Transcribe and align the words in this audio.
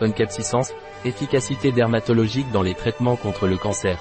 Oncapsissance, 0.00 0.72
efficacité 1.04 1.72
dermatologique 1.72 2.50
dans 2.52 2.62
les 2.62 2.74
traitements 2.74 3.16
contre 3.16 3.46
le 3.46 3.56
cancer. 3.56 3.98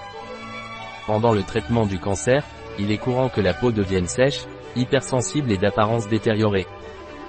Pendant 1.06 1.34
le 1.34 1.44
traitement 1.44 1.86
du 1.86 2.00
cancer, 2.00 2.44
il 2.80 2.92
est 2.92 2.98
courant 2.98 3.30
que 3.30 3.42
la 3.42 3.54
peau 3.54 3.72
devienne 3.72 4.08
sèche, 4.08 4.46
hypersensible 4.76 5.52
et 5.52 5.58
d'apparence 5.58 6.08
détériorée. 6.08 6.68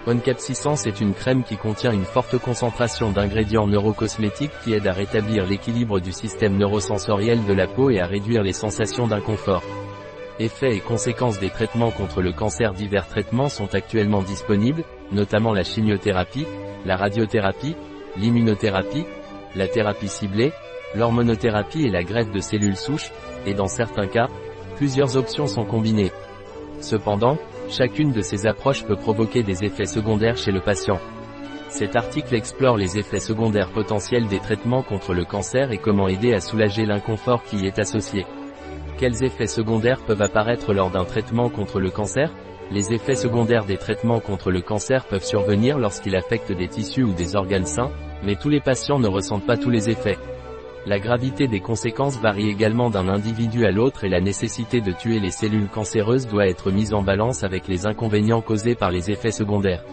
Oncapsissance 0.06 0.86
est 0.86 1.00
une 1.00 1.12
crème 1.12 1.44
qui 1.44 1.56
contient 1.56 1.92
une 1.92 2.04
forte 2.04 2.38
concentration 2.38 3.10
d'ingrédients 3.10 3.66
neurocosmétiques 3.66 4.52
qui 4.64 4.72
aident 4.72 4.86
à 4.86 4.92
rétablir 4.92 5.46
l'équilibre 5.46 6.00
du 6.00 6.12
système 6.12 6.56
neurosensoriel 6.56 7.44
de 7.44 7.52
la 7.52 7.66
peau 7.66 7.90
et 7.90 8.00
à 8.00 8.06
réduire 8.06 8.42
les 8.42 8.52
sensations 8.52 9.06
d'inconfort. 9.06 9.62
Effets 10.38 10.76
et 10.76 10.80
conséquences 10.80 11.40
des 11.40 11.50
traitements 11.50 11.90
contre 11.90 12.22
le 12.22 12.32
cancer 12.32 12.72
Divers 12.72 13.08
traitements 13.08 13.48
sont 13.48 13.74
actuellement 13.74 14.22
disponibles, 14.22 14.84
notamment 15.12 15.52
la 15.52 15.64
chimiothérapie, 15.64 16.46
la 16.86 16.96
radiothérapie, 16.96 17.76
l'immunothérapie, 18.18 19.06
la 19.54 19.68
thérapie 19.68 20.08
ciblée, 20.08 20.52
l'hormonothérapie 20.94 21.84
et 21.84 21.90
la 21.90 22.02
greffe 22.02 22.30
de 22.30 22.40
cellules 22.40 22.76
souches, 22.76 23.10
et 23.46 23.54
dans 23.54 23.68
certains 23.68 24.06
cas, 24.06 24.28
plusieurs 24.76 25.16
options 25.16 25.46
sont 25.46 25.64
combinées. 25.64 26.12
Cependant, 26.80 27.38
chacune 27.68 28.12
de 28.12 28.20
ces 28.20 28.46
approches 28.46 28.84
peut 28.84 28.96
provoquer 28.96 29.42
des 29.42 29.64
effets 29.64 29.86
secondaires 29.86 30.36
chez 30.36 30.52
le 30.52 30.60
patient. 30.60 31.00
Cet 31.68 31.96
article 31.96 32.34
explore 32.34 32.76
les 32.76 32.98
effets 32.98 33.20
secondaires 33.20 33.70
potentiels 33.70 34.26
des 34.26 34.38
traitements 34.38 34.82
contre 34.82 35.12
le 35.12 35.24
cancer 35.24 35.70
et 35.70 35.78
comment 35.78 36.08
aider 36.08 36.32
à 36.32 36.40
soulager 36.40 36.86
l'inconfort 36.86 37.42
qui 37.44 37.58
y 37.58 37.66
est 37.66 37.78
associé. 37.78 38.24
Quels 38.96 39.22
effets 39.22 39.46
secondaires 39.46 40.00
peuvent 40.00 40.22
apparaître 40.22 40.72
lors 40.72 40.90
d'un 40.90 41.04
traitement 41.04 41.50
contre 41.50 41.78
le 41.78 41.90
cancer? 41.90 42.32
Les 42.70 42.92
effets 42.92 43.14
secondaires 43.14 43.64
des 43.64 43.76
traitements 43.76 44.20
contre 44.20 44.50
le 44.50 44.60
cancer 44.60 45.04
peuvent 45.06 45.24
survenir 45.24 45.78
lorsqu'il 45.78 46.16
affecte 46.16 46.52
des 46.52 46.68
tissus 46.68 47.02
ou 47.02 47.12
des 47.12 47.36
organes 47.36 47.66
sains, 47.66 47.90
mais 48.24 48.36
tous 48.36 48.48
les 48.48 48.60
patients 48.60 48.98
ne 48.98 49.08
ressentent 49.08 49.46
pas 49.46 49.56
tous 49.56 49.70
les 49.70 49.90
effets. 49.90 50.18
La 50.86 50.98
gravité 50.98 51.48
des 51.48 51.60
conséquences 51.60 52.18
varie 52.18 52.48
également 52.48 52.88
d'un 52.88 53.08
individu 53.08 53.66
à 53.66 53.70
l'autre 53.70 54.04
et 54.04 54.08
la 54.08 54.20
nécessité 54.20 54.80
de 54.80 54.92
tuer 54.92 55.20
les 55.20 55.30
cellules 55.30 55.68
cancéreuses 55.68 56.26
doit 56.26 56.46
être 56.46 56.70
mise 56.70 56.94
en 56.94 57.02
balance 57.02 57.44
avec 57.44 57.68
les 57.68 57.86
inconvénients 57.86 58.40
causés 58.40 58.74
par 58.74 58.90
les 58.90 59.10
effets 59.10 59.32
secondaires. 59.32 59.84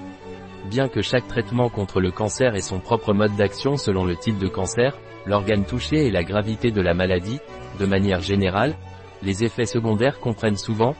Bien 0.69 0.87
que 0.87 1.01
chaque 1.01 1.27
traitement 1.27 1.69
contre 1.69 1.99
le 1.99 2.11
cancer 2.11 2.55
ait 2.55 2.61
son 2.61 2.79
propre 2.79 3.13
mode 3.13 3.35
d'action 3.35 3.77
selon 3.77 4.05
le 4.05 4.15
type 4.15 4.37
de 4.37 4.47
cancer, 4.47 4.97
l'organe 5.25 5.65
touché 5.65 6.07
et 6.07 6.11
la 6.11 6.23
gravité 6.23 6.71
de 6.71 6.81
la 6.81 6.93
maladie, 6.93 7.39
de 7.79 7.85
manière 7.85 8.21
générale, 8.21 8.75
les 9.21 9.43
effets 9.43 9.65
secondaires 9.65 10.19
comprennent 10.19 10.57
souvent, 10.57 10.95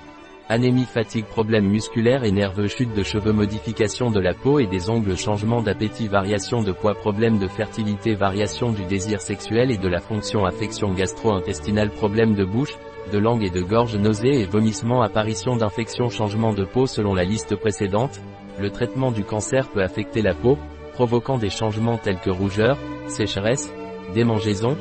Anémie, 0.47 0.85
fatigue, 0.85 1.25
problèmes 1.25 1.67
musculaires 1.67 2.23
et 2.23 2.31
nerveux, 2.31 2.67
chute 2.67 2.93
de 2.93 3.01
cheveux, 3.01 3.33
modification 3.33 4.11
de 4.11 4.19
la 4.19 4.35
peau 4.35 4.59
et 4.59 4.67
des 4.67 4.91
ongles, 4.91 5.17
changement 5.17 5.63
d'appétit, 5.63 6.07
variation 6.07 6.61
de 6.61 6.71
poids, 6.71 6.93
problèmes 6.93 7.39
de 7.39 7.47
fertilité, 7.47 8.13
variation 8.13 8.71
du 8.71 8.83
désir 8.83 9.21
sexuel 9.21 9.71
et 9.71 9.77
de 9.77 9.87
la 9.87 9.99
fonction, 9.99 10.45
affection 10.45 10.93
gastro-intestinale, 10.93 11.89
problèmes 11.89 12.35
de 12.35 12.45
bouche, 12.45 12.77
de 13.11 13.17
langue 13.17 13.43
et 13.43 13.49
de 13.49 13.61
gorge, 13.61 13.95
nausées 13.95 14.41
et 14.41 14.45
vomissements, 14.45 15.01
apparition 15.01 15.55
d'infections, 15.55 16.09
changement 16.09 16.53
de 16.53 16.63
peau 16.63 16.85
selon 16.85 17.15
la 17.15 17.23
liste 17.23 17.55
précédente. 17.55 18.21
Le 18.59 18.69
traitement 18.69 19.11
du 19.11 19.23
cancer 19.23 19.67
peut 19.69 19.81
affecter 19.81 20.21
la 20.21 20.35
peau, 20.35 20.59
provoquant 20.93 21.39
des 21.39 21.49
changements 21.49 21.97
tels 21.97 22.19
que 22.19 22.29
rougeur, 22.29 22.77
sécheresse, 23.07 23.73
démangeaison, 24.13 24.77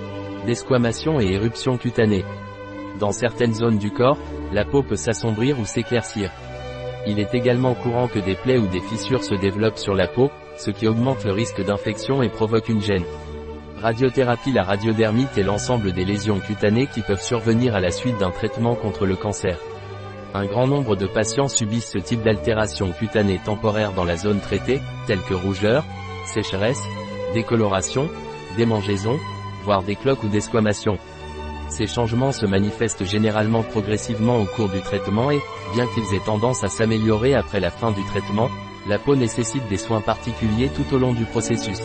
desquamation 0.47 1.21
et 1.21 1.33
éruption 1.33 1.79
cutanée. 1.79 2.25
Dans 3.01 3.13
certaines 3.13 3.55
zones 3.55 3.79
du 3.79 3.91
corps, 3.91 4.19
la 4.55 4.65
peau 4.65 4.85
peut 4.85 4.97
s'assombrir 4.97 5.59
ou 5.59 5.67
s'éclaircir. 5.67 6.31
Il 7.09 7.19
est 7.19 7.35
également 7.35 7.75
courant 7.75 8.07
que 8.07 8.21
des 8.21 8.37
plaies 8.37 8.57
ou 8.57 8.69
des 8.69 8.81
fissures 8.81 9.25
se 9.25 9.35
développent 9.35 9.79
sur 9.79 9.95
la 9.95 10.07
peau, 10.07 10.31
ce 10.57 10.71
qui 10.71 10.87
augmente 10.87 11.25
le 11.25 11.33
risque 11.33 11.63
d'infection 11.63 12.23
et 12.23 12.29
provoque 12.29 12.69
une 12.69 12.81
gêne. 12.81 13.05
Radiothérapie 13.83 14.53
La 14.53 14.63
radiodermite 14.63 15.37
est 15.37 15.43
l'ensemble 15.43 15.93
des 15.93 16.05
lésions 16.05 16.39
cutanées 16.39 16.87
qui 16.87 17.03
peuvent 17.03 17.21
survenir 17.21 17.75
à 17.75 17.81
la 17.81 17.91
suite 17.91 18.17
d'un 18.19 18.31
traitement 18.31 18.77
contre 18.77 19.07
le 19.07 19.17
cancer. 19.17 19.59
Un 20.33 20.47
grand 20.47 20.69
nombre 20.69 20.95
de 20.95 21.07
patients 21.07 21.49
subissent 21.49 21.91
ce 21.91 21.99
type 21.99 22.23
d'altération 22.23 22.93
cutanée 22.93 23.41
temporaire 23.45 23.93
dans 23.93 24.05
la 24.05 24.17
zone 24.17 24.41
traitée, 24.41 24.81
telles 25.07 25.23
que 25.23 25.35
rougeur, 25.35 25.85
sécheresse, 26.27 26.83
décoloration, 27.35 28.09
démangeaison, 28.57 29.19
voire 29.65 29.83
décloque 29.83 30.23
ou 30.23 30.29
desquamation. 30.29 30.97
Ces 31.75 31.89
changements 31.89 32.31
se 32.31 32.47
manifestent 32.47 33.05
généralement 33.05 33.65
progressivement 33.65 34.41
au 34.41 34.45
cours 34.45 34.69
du 34.69 34.81
traitement 34.81 35.33
et, 35.33 35.41
bien 35.75 35.89
qu'ils 35.89 36.15
aient 36.15 36.25
tendance 36.25 36.63
à 36.63 36.69
s'améliorer 36.69 37.35
après 37.35 37.59
la 37.59 37.73
fin 37.73 37.91
du 37.91 38.01
traitement, 38.05 38.49
la 38.87 39.01
peau 39.01 39.17
nécessite 39.17 39.67
des 39.69 39.77
soins 39.77 40.01
particuliers 40.01 40.69
tout 40.69 40.95
au 40.95 40.99
long 41.01 41.13
du 41.13 41.25
processus. 41.25 41.81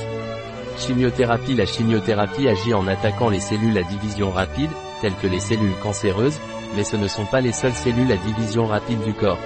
Chimiothérapie 0.77 1.55
La 1.55 1.65
chimiothérapie 1.65 2.47
agit 2.47 2.75
en 2.75 2.85
attaquant 2.85 3.29
les 3.29 3.39
cellules 3.39 3.79
à 3.79 3.81
division 3.81 4.29
rapide, 4.29 4.69
telles 5.01 5.15
que 5.15 5.25
les 5.25 5.39
cellules 5.39 5.79
cancéreuses, 5.81 6.37
mais 6.75 6.83
ce 6.83 6.95
ne 6.95 7.07
sont 7.07 7.25
pas 7.25 7.41
les 7.41 7.51
seules 7.51 7.73
cellules 7.73 8.11
à 8.11 8.17
division 8.17 8.67
rapide 8.67 9.01
du 9.01 9.13
corps. 9.13 9.39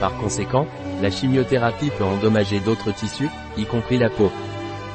Par 0.00 0.16
conséquent, 0.16 0.66
la 1.00 1.12
chimiothérapie 1.12 1.92
peut 1.96 2.02
endommager 2.02 2.58
d'autres 2.58 2.92
tissus, 2.92 3.30
y 3.56 3.66
compris 3.66 3.98
la 3.98 4.10
peau. 4.10 4.32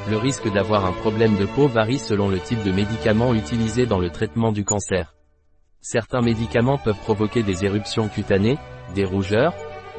Le 0.08 0.18
risque 0.18 0.48
d'avoir 0.52 0.86
un 0.86 0.92
problème 0.92 1.36
de 1.36 1.46
peau 1.46 1.66
varie 1.66 1.98
selon 1.98 2.28
le 2.28 2.38
type 2.38 2.62
de 2.62 2.70
médicament 2.70 3.34
utilisé 3.34 3.86
dans 3.86 3.98
le 3.98 4.10
traitement 4.10 4.52
du 4.52 4.64
cancer. 4.64 5.14
Certains 5.80 6.20
médicaments 6.20 6.78
peuvent 6.78 7.00
provoquer 7.00 7.42
des 7.42 7.64
éruptions 7.64 8.08
cutanées, 8.08 8.56
des 8.94 9.04
rougeurs, 9.04 9.52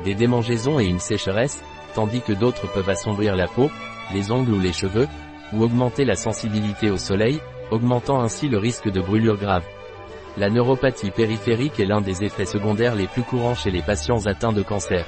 des 0.05 0.15
démangeaisons 0.15 0.79
et 0.79 0.85
une 0.85 1.01
sécheresse, 1.01 1.61
tandis 1.93 2.21
que 2.21 2.31
d'autres 2.31 2.71
peuvent 2.71 2.89
assombrir 2.89 3.35
la 3.35 3.47
peau, 3.47 3.69
les 4.13 4.31
ongles 4.31 4.53
ou 4.53 4.59
les 4.61 4.71
cheveux, 4.71 5.07
ou 5.51 5.61
augmenter 5.63 6.05
la 6.05 6.15
sensibilité 6.15 6.89
au 6.89 6.97
soleil, 6.97 7.41
augmentant 7.69 8.21
ainsi 8.21 8.47
le 8.47 8.59
risque 8.59 8.89
de 8.89 9.01
brûlure 9.01 9.37
grave. 9.37 9.65
La 10.37 10.49
neuropathie 10.49 11.11
périphérique 11.11 11.81
est 11.81 11.85
l'un 11.85 11.99
des 11.99 12.23
effets 12.23 12.45
secondaires 12.45 12.95
les 12.95 13.07
plus 13.07 13.23
courants 13.23 13.55
chez 13.55 13.71
les 13.71 13.81
patients 13.81 14.25
atteints 14.25 14.53
de 14.53 14.61
cancer. 14.61 15.05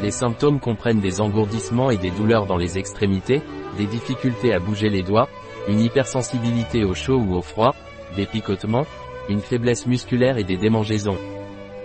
Les 0.00 0.10
symptômes 0.10 0.60
comprennent 0.60 1.00
des 1.00 1.20
engourdissements 1.20 1.90
et 1.90 1.96
des 1.96 2.10
douleurs 2.10 2.46
dans 2.46 2.56
les 2.56 2.78
extrémités, 2.78 3.42
des 3.76 3.86
difficultés 3.86 4.54
à 4.54 4.58
bouger 4.58 4.88
les 4.88 5.02
doigts, 5.02 5.28
une 5.68 5.80
hypersensibilité 5.80 6.84
au 6.84 6.94
chaud 6.94 7.18
ou 7.18 7.34
au 7.34 7.42
froid, 7.42 7.74
des 8.16 8.26
picotements, 8.26 8.86
une 9.28 9.40
faiblesse 9.40 9.86
musculaire 9.86 10.38
et 10.38 10.44
des 10.44 10.56
démangeaisons. 10.56 11.18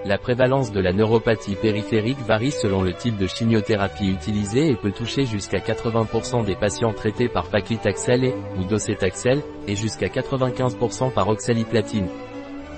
La 0.05 0.17
prévalence 0.17 0.71
de 0.71 0.79
la 0.79 0.93
neuropathie 0.93 1.55
périphérique 1.55 2.21
varie 2.25 2.51
selon 2.51 2.81
le 2.81 2.93
type 2.93 3.17
de 3.17 3.27
chimiothérapie 3.27 4.09
utilisée 4.09 4.69
et 4.69 4.75
peut 4.75 4.91
toucher 4.91 5.25
jusqu'à 5.25 5.57
80% 5.57 6.45
des 6.45 6.55
patients 6.55 6.93
traités 6.93 7.27
par 7.27 7.47
paclitaxel 7.49 8.23
et, 8.23 8.33
ou 8.57 8.63
docetaxel, 8.63 9.41
et 9.67 9.75
jusqu'à 9.75 10.07
95% 10.07 11.11
par 11.11 11.27
oxaliplatine. 11.27 12.07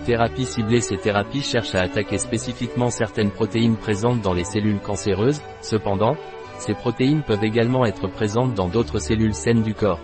Thérapie 0.05 0.45
ciblée 0.45 0.81
Ces 0.81 0.97
thérapies 0.97 1.41
cherchent 1.41 1.75
à 1.75 1.81
attaquer 1.81 2.17
spécifiquement 2.17 2.89
certaines 2.89 3.31
protéines 3.31 3.77
présentes 3.77 4.21
dans 4.21 4.33
les 4.33 4.43
cellules 4.43 4.79
cancéreuses, 4.79 5.41
cependant, 5.61 6.15
ces 6.57 6.73
protéines 6.73 7.23
peuvent 7.23 7.43
également 7.43 7.85
être 7.85 8.07
présentes 8.07 8.53
dans 8.53 8.67
d'autres 8.67 8.99
cellules 8.99 9.33
saines 9.33 9.63
du 9.63 9.73
corps. 9.73 9.99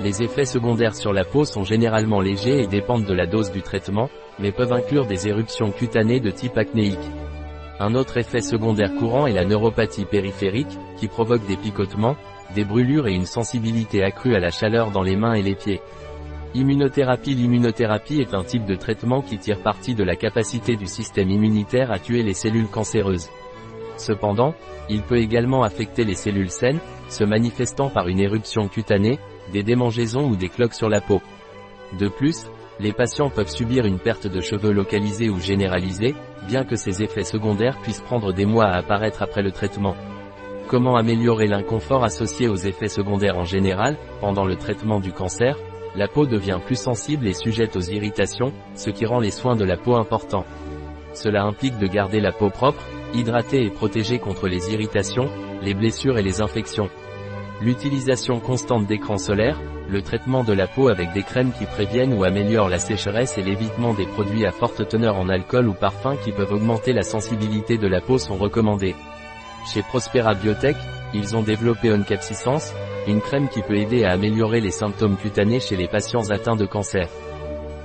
Les 0.00 0.22
effets 0.22 0.44
secondaires 0.44 0.94
sur 0.94 1.12
la 1.12 1.24
peau 1.24 1.44
sont 1.44 1.64
généralement 1.64 2.20
légers 2.20 2.62
et 2.62 2.66
dépendent 2.66 3.04
de 3.04 3.14
la 3.14 3.26
dose 3.26 3.52
du 3.52 3.62
traitement, 3.62 4.10
mais 4.38 4.52
peuvent 4.52 4.72
inclure 4.72 5.06
des 5.06 5.28
éruptions 5.28 5.70
cutanées 5.70 6.20
de 6.20 6.30
type 6.30 6.58
acnéique. 6.58 6.98
Un 7.80 7.94
autre 7.94 8.18
effet 8.18 8.40
secondaire 8.40 8.94
courant 8.94 9.26
est 9.26 9.32
la 9.32 9.44
neuropathie 9.44 10.04
périphérique, 10.04 10.78
qui 10.96 11.08
provoque 11.08 11.46
des 11.46 11.56
picotements, 11.56 12.16
des 12.54 12.64
brûlures 12.64 13.08
et 13.08 13.14
une 13.14 13.26
sensibilité 13.26 14.02
accrue 14.02 14.34
à 14.34 14.40
la 14.40 14.50
chaleur 14.50 14.90
dans 14.90 15.02
les 15.02 15.16
mains 15.16 15.34
et 15.34 15.42
les 15.42 15.54
pieds. 15.54 15.80
Immunothérapie 16.56 17.34
L'immunothérapie 17.34 18.20
est 18.20 18.32
un 18.32 18.44
type 18.44 18.64
de 18.64 18.76
traitement 18.76 19.22
qui 19.22 19.38
tire 19.38 19.60
parti 19.60 19.96
de 19.96 20.04
la 20.04 20.14
capacité 20.14 20.76
du 20.76 20.86
système 20.86 21.28
immunitaire 21.28 21.90
à 21.90 21.98
tuer 21.98 22.22
les 22.22 22.32
cellules 22.32 22.68
cancéreuses. 22.68 23.28
Cependant, 23.96 24.54
il 24.88 25.02
peut 25.02 25.18
également 25.18 25.64
affecter 25.64 26.04
les 26.04 26.14
cellules 26.14 26.50
saines, 26.50 26.78
se 27.08 27.24
manifestant 27.24 27.90
par 27.90 28.06
une 28.06 28.20
éruption 28.20 28.68
cutanée, 28.68 29.18
des 29.52 29.64
démangeaisons 29.64 30.28
ou 30.28 30.36
des 30.36 30.48
cloques 30.48 30.74
sur 30.74 30.88
la 30.88 31.00
peau. 31.00 31.20
De 31.98 32.06
plus, 32.06 32.46
les 32.78 32.92
patients 32.92 33.30
peuvent 33.30 33.50
subir 33.50 33.84
une 33.84 33.98
perte 33.98 34.28
de 34.28 34.40
cheveux 34.40 34.72
localisée 34.72 35.30
ou 35.30 35.40
généralisée, 35.40 36.14
bien 36.46 36.64
que 36.64 36.76
ces 36.76 37.02
effets 37.02 37.24
secondaires 37.24 37.80
puissent 37.82 38.00
prendre 38.00 38.32
des 38.32 38.46
mois 38.46 38.66
à 38.66 38.76
apparaître 38.76 39.22
après 39.22 39.42
le 39.42 39.50
traitement. 39.50 39.96
Comment 40.68 40.94
améliorer 40.94 41.48
l'inconfort 41.48 42.04
associé 42.04 42.46
aux 42.46 42.54
effets 42.54 42.88
secondaires 42.88 43.38
en 43.38 43.44
général, 43.44 43.96
pendant 44.20 44.44
le 44.44 44.54
traitement 44.54 45.00
du 45.00 45.12
cancer? 45.12 45.56
La 45.96 46.08
peau 46.08 46.26
devient 46.26 46.58
plus 46.64 46.78
sensible 46.78 47.26
et 47.26 47.34
sujette 47.34 47.76
aux 47.76 47.80
irritations, 47.80 48.52
ce 48.74 48.90
qui 48.90 49.06
rend 49.06 49.20
les 49.20 49.30
soins 49.30 49.56
de 49.56 49.64
la 49.64 49.76
peau 49.76 49.94
importants. 49.94 50.44
Cela 51.12 51.44
implique 51.44 51.78
de 51.78 51.86
garder 51.86 52.20
la 52.20 52.32
peau 52.32 52.50
propre, 52.50 52.82
hydratée 53.14 53.64
et 53.64 53.70
protégée 53.70 54.18
contre 54.18 54.48
les 54.48 54.72
irritations, 54.72 55.28
les 55.62 55.74
blessures 55.74 56.18
et 56.18 56.22
les 56.22 56.40
infections. 56.40 56.90
L'utilisation 57.60 58.40
constante 58.40 58.86
d'écrans 58.86 59.18
solaires, 59.18 59.60
le 59.88 60.02
traitement 60.02 60.42
de 60.42 60.52
la 60.52 60.66
peau 60.66 60.88
avec 60.88 61.12
des 61.12 61.22
crèmes 61.22 61.52
qui 61.52 61.66
préviennent 61.66 62.14
ou 62.14 62.24
améliorent 62.24 62.68
la 62.68 62.78
sécheresse 62.78 63.38
et 63.38 63.42
l'évitement 63.42 63.94
des 63.94 64.06
produits 64.06 64.46
à 64.46 64.50
forte 64.50 64.88
teneur 64.88 65.16
en 65.16 65.28
alcool 65.28 65.68
ou 65.68 65.74
parfum 65.74 66.16
qui 66.16 66.32
peuvent 66.32 66.52
augmenter 66.52 66.92
la 66.92 67.02
sensibilité 67.02 67.78
de 67.78 67.86
la 67.86 68.00
peau 68.00 68.18
sont 68.18 68.36
recommandés. 68.36 68.96
Chez 69.72 69.82
Prospera 69.82 70.34
Biotech, 70.34 70.76
ils 71.14 71.36
ont 71.36 71.42
développé 71.42 71.92
Oncapsissance, 71.92 72.74
Une 73.06 73.20
crème 73.20 73.48
qui 73.48 73.60
peut 73.60 73.76
aider 73.76 74.04
à 74.04 74.12
améliorer 74.12 74.60
les 74.60 74.70
symptômes 74.70 75.16
cutanés 75.16 75.60
chez 75.60 75.76
les 75.76 75.88
patients 75.88 76.30
atteints 76.30 76.56
de 76.56 76.64
cancer. 76.64 77.08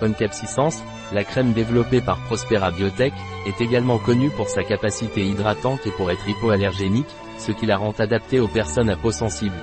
Oncapsicens, 0.02 0.82
la 1.12 1.26
crème 1.26 1.52
développée 1.52 2.00
par 2.00 2.24
Prospera 2.24 2.72
Biotech, 2.72 3.14
est 3.46 3.60
également 3.60 3.98
connue 3.98 4.30
pour 4.30 4.48
sa 4.48 4.64
capacité 4.64 5.26
hydratante 5.26 5.86
et 5.86 5.92
pour 5.92 6.10
être 6.10 6.28
hypoallergénique, 6.28 7.14
ce 7.38 7.52
qui 7.52 7.66
la 7.66 7.76
rend 7.76 7.94
adaptée 8.00 8.40
aux 8.40 8.48
personnes 8.48 8.90
à 8.90 8.96
peau 8.96 9.12
sensible. 9.12 9.56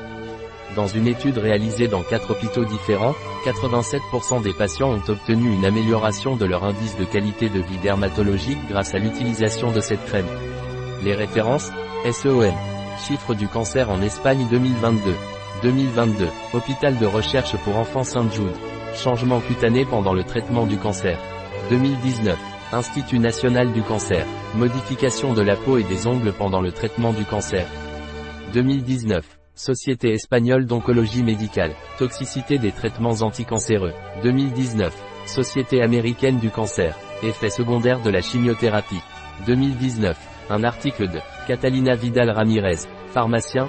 Dans 0.75 0.89
une 0.89 1.07
étude 1.07 1.39
réalisée 1.39 1.89
dans 1.89 2.03
quatre 2.03 2.33
hôpitaux 2.33 2.67
différents, 2.67 3.15
87% 3.47 4.43
des 4.43 4.53
patients 4.53 4.93
ont 4.93 5.11
obtenu 5.11 5.55
une 5.55 5.65
amélioration 5.65 6.37
de 6.37 6.45
leur 6.45 6.65
indice 6.65 6.99
de 6.99 7.05
qualité 7.05 7.49
de 7.49 7.61
vie 7.61 7.79
dermatologique 7.79 8.59
grâce 8.69 8.95
à 8.95 8.99
l'utilisation 8.99 9.73
de 9.73 9.81
cette 9.81 10.05
crème. 10.05 10.27
Les 11.03 11.15
références 11.15 11.71
SEOM. 12.05 12.53
Chiffre 13.07 13.35
du 13.35 13.49
cancer 13.49 13.91
en 13.91 14.03
Espagne 14.03 14.47
2022. 14.51 15.15
2022. 15.63 16.29
Hôpital 16.53 16.99
de 16.99 17.07
recherche 17.07 17.57
pour 17.65 17.77
enfants 17.77 18.05
Saint-Jude. 18.05 18.53
Changement 18.95 19.41
cutané 19.41 19.85
pendant 19.85 20.13
le 20.13 20.23
traitement 20.23 20.67
du 20.67 20.77
cancer. 20.77 21.19
2019. 21.71 22.39
Institut 22.73 23.19
national 23.19 23.73
du 23.73 23.83
cancer. 23.83 24.27
Modification 24.55 25.33
de 25.33 25.43
la 25.43 25.57
peau 25.57 25.79
et 25.79 25.85
des 25.85 26.07
ongles 26.07 26.33
pendant 26.33 26.61
le 26.61 26.73
traitement 26.73 27.13
du 27.13 27.25
cancer. 27.25 27.67
2019. 28.53 29.25
Société 29.55 30.13
espagnole 30.13 30.67
d'oncologie 30.67 31.23
médicale. 31.23 31.73
Toxicité 31.99 32.59
des 32.59 32.73
traitements 32.73 33.23
anticancéreux. 33.23 33.95
2019. 34.23 34.95
Société 35.25 35.81
américaine 35.81 36.39
du 36.39 36.51
cancer. 36.51 36.95
Effet 37.23 37.51
secondaire 37.51 38.03
de 38.03 38.11
la 38.11 38.21
chimiothérapie. 38.21 39.01
2019. 39.47 40.17
Un 40.51 40.65
article 40.65 41.09
de 41.09 41.19
Catalina 41.49 41.95
Vidal 41.95 42.31
Ramirez, 42.31 42.87
pharmacien, 43.09 43.69